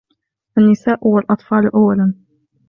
[0.57, 2.13] النساء و الأطفال أولا!